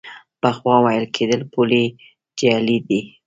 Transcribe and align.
پخوا 0.41 0.75
ویل 0.85 1.05
کېدل 1.15 1.41
پولې 1.51 1.83
جعلي 2.39 2.77
دي. 2.87 3.01